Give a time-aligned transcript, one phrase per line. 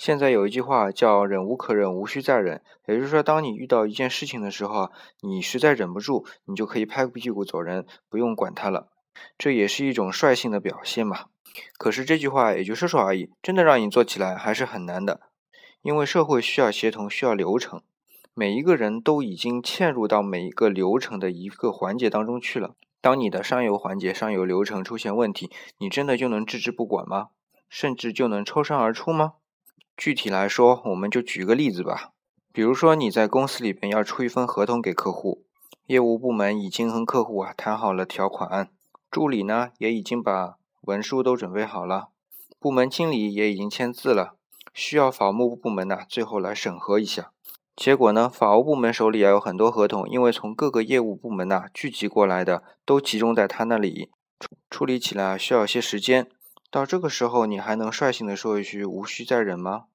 [0.00, 8.88] 现在有一句话叫“忍无可忍，无需再忍”，也就是说，当你遇到一件事情的时候，你实在忍不住，你就可以拍屁股走人，不用管它了。
[9.36, 11.26] 这也是一种率性的表现嘛。
[11.76, 15.20] 可是这句话也就说说而已，真的让你做起来还是很难的。
[15.82, 17.82] 因为社会需要协同，需要流程，
[18.32, 22.74] 每一个人都已经嵌入到每一个流程的一个环节当中去了。
[23.02, 27.28] 当你的上游环节、上游流程出现问题，你真的就能置之不管吗？
[27.68, 29.34] 甚至就能抽身而出吗？
[30.00, 32.12] 具体来说，我们就举个例子吧。
[32.54, 35.44] 比如说，你在公司里边要出一份合同给客户，
[35.88, 38.70] 业务部门已经和客户啊谈好了条款，
[39.10, 42.08] 助理呢也已经把文书都准备好了，
[42.58, 44.36] 部门经理也已经签字了，
[44.72, 47.32] 需要法务部门呢最后来审核一下。
[47.76, 54.08] 结果呢，法务部门手里也有很多合同，因为从各个业务部门呐聚集过来的，都集中在他那里，
[54.70, 56.26] 处理起来需要些时间。
[56.70, 59.86] 到这个时候，你还能率性的说一句“无需再忍”吗？